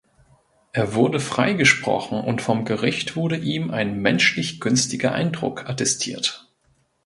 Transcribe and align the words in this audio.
Er 0.73 0.95
wurde 0.95 1.19
freigesprochen 1.19 2.21
und 2.21 2.41
vom 2.41 2.65
Gericht 2.65 3.15
wurde 3.15 3.37
ihm 3.37 3.69
ein 3.69 4.01
„menschlich 4.01 4.59
günstiger 4.59 5.11
Eindruck“ 5.11 5.69
attestiert. 5.69 6.49